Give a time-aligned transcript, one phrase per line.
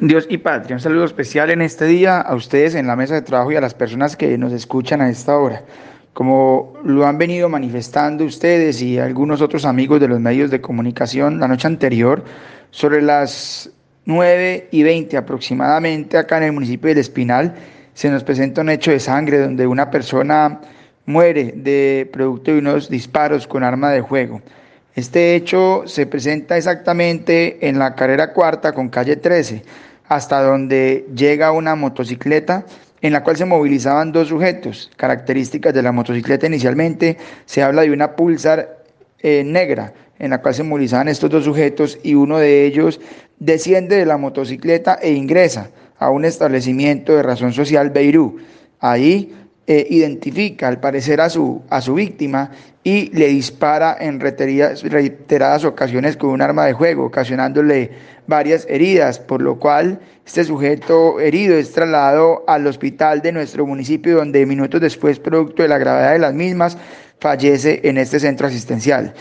[0.00, 3.22] Dios y patria, un saludo especial en este día a ustedes en la mesa de
[3.22, 5.62] trabajo y a las personas que nos escuchan a esta hora.
[6.12, 11.40] Como lo han venido manifestando ustedes y algunos otros amigos de los medios de comunicación
[11.40, 12.24] la noche anterior,
[12.70, 13.70] sobre las
[14.04, 17.54] 9 y 20 aproximadamente, acá en el municipio del Espinal,
[17.94, 20.60] se nos presenta un hecho de sangre donde una persona
[21.06, 24.40] muere de producto de unos disparos con arma de juego.
[24.94, 29.62] Este hecho se presenta exactamente en la carrera cuarta con calle 13,
[30.08, 32.66] hasta donde llega una motocicleta
[33.00, 34.90] en la cual se movilizaban dos sujetos.
[34.96, 37.16] Características de la motocicleta inicialmente,
[37.46, 38.84] se habla de una pulsar
[39.20, 43.00] eh, negra en la cual se movilizaban estos dos sujetos y uno de ellos
[43.38, 48.38] desciende de la motocicleta e ingresa a un establecimiento de razón social Beirú.
[48.78, 49.34] Ahí
[49.66, 52.50] eh, identifica al parecer a su, a su víctima
[52.82, 57.90] y le dispara en reiteradas ocasiones con un arma de juego, ocasionándole
[58.26, 64.16] varias heridas, por lo cual este sujeto herido es trasladado al hospital de nuestro municipio,
[64.16, 66.76] donde minutos después, producto de la gravedad de las mismas,
[67.20, 69.14] fallece en este centro asistencial.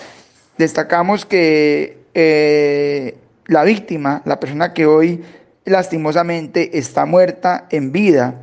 [0.57, 5.23] Destacamos que eh, la víctima, la persona que hoy
[5.65, 8.35] lastimosamente está muerta en vida,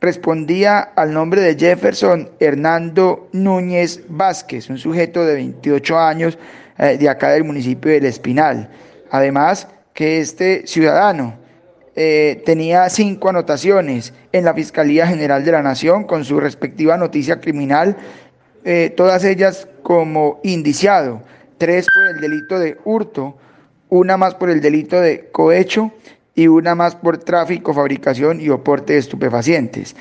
[0.00, 6.38] respondía al nombre de Jefferson Hernando Núñez Vázquez, un sujeto de 28 años
[6.78, 8.70] eh, de acá del municipio del Espinal.
[9.10, 11.34] Además, que este ciudadano
[11.94, 17.40] eh, tenía cinco anotaciones en la Fiscalía General de la Nación con su respectiva noticia
[17.40, 17.96] criminal,
[18.64, 21.22] eh, todas ellas como indiciado,
[21.58, 23.36] tres por el delito de hurto,
[23.90, 25.92] una más por el delito de cohecho
[26.34, 29.96] y una más por tráfico, fabricación y oporte de estupefacientes.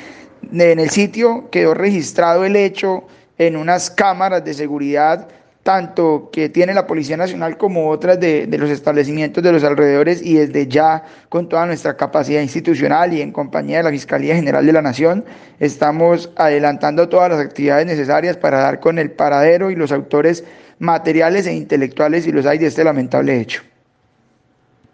[0.52, 3.03] En el sitio quedó registrado el hecho
[3.38, 5.27] en unas cámaras de seguridad,
[5.63, 10.21] tanto que tiene la Policía Nacional como otras de, de, los establecimientos de los alrededores
[10.23, 14.66] y desde ya con toda nuestra capacidad institucional y en compañía de la Fiscalía General
[14.66, 15.25] de la Nación,
[15.59, 20.43] estamos adelantando todas las actividades necesarias para dar con el paradero y los autores
[20.80, 23.61] materiales e intelectuales, si los hay, de este lamentable hecho.